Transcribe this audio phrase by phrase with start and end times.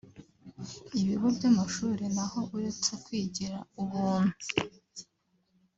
[1.01, 4.35] Ibigo by’amashuri naho uretse kwigira ubuntu